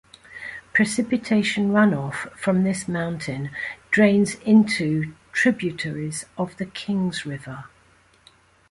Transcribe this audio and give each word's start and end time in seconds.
Precipitation 0.73 1.69
runoff 1.69 2.27
from 2.35 2.63
this 2.63 2.87
mountain 2.87 3.51
drains 3.91 4.33
into 4.43 5.13
tributaries 5.31 6.25
of 6.39 6.57
the 6.57 6.65
Kings 6.65 7.23
River. 7.23 7.65